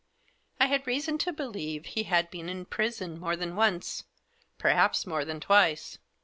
I 0.59 0.65
had 0.65 0.87
reason 0.87 1.19
to 1.19 1.31
believe 1.31 1.85
he 1.85 2.05
had 2.09 2.31
been 2.31 2.49
in 2.49 2.65
prison 2.65 3.19
more 3.19 3.35
than 3.35 3.55
once, 3.55 4.03
perhaps 4.57 5.05
more 5.05 5.23
than 5.23 5.39
twice. 5.39 5.99